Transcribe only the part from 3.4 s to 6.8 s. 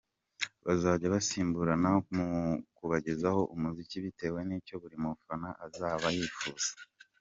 umuziki bitewe n’icyo buri mufana azaba yifuza.